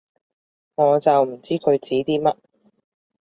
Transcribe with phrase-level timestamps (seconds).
[0.73, 2.35] 我就唔知佢指啲乜